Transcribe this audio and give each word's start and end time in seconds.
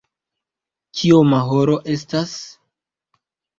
Kioma 1.01 1.43
horo 1.51 1.77
estas? 1.99 2.35